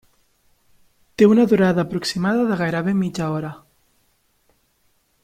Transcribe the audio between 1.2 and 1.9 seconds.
Té una durada